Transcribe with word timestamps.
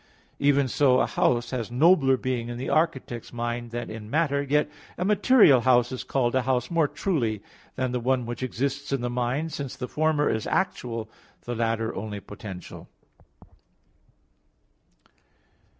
Even 0.39 0.67
so 0.67 0.99
a 0.99 1.05
house 1.05 1.51
has 1.51 1.69
nobler 1.69 2.17
being 2.17 2.49
in 2.49 2.57
the 2.57 2.69
architect's 2.71 3.31
mind 3.31 3.69
than 3.69 3.91
in 3.91 4.09
matter; 4.09 4.41
yet 4.41 4.67
a 4.97 5.05
material 5.05 5.61
house 5.61 5.91
is 5.91 6.03
called 6.03 6.33
a 6.33 6.41
house 6.41 6.71
more 6.71 6.87
truly 6.87 7.43
than 7.75 7.91
the 7.91 7.99
one 7.99 8.25
which 8.25 8.41
exists 8.41 8.91
in 8.91 9.01
the 9.01 9.11
mind; 9.11 9.53
since 9.53 9.75
the 9.75 9.87
former 9.87 10.27
is 10.27 10.47
actual, 10.47 11.07
the 11.43 11.53
latter 11.53 11.93
only 11.93 12.19
potential. 12.19 12.89